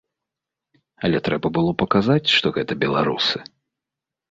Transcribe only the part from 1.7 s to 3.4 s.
паказаць, што гэта беларусы.